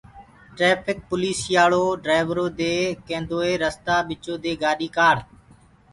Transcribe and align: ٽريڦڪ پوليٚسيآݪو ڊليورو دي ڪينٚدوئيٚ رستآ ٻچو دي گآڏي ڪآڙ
ٽريڦڪ 0.55 0.97
پوليٚسيآݪو 1.09 1.83
ڊليورو 2.03 2.45
دي 2.59 2.73
ڪينٚدوئيٚ 3.07 3.59
رستآ 3.63 3.95
ٻچو 4.07 4.35
دي 4.43 4.51
گآڏي 4.61 4.87
ڪآڙ 4.97 5.15